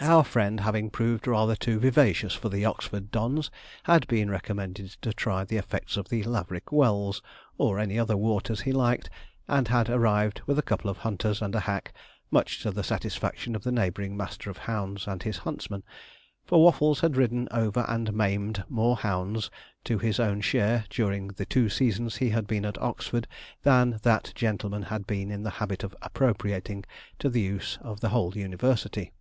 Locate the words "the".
2.48-2.64, 5.44-5.56, 6.08-6.24, 12.72-12.82, 13.62-13.70, 21.28-21.46, 25.44-25.50, 27.30-27.40, 28.00-28.08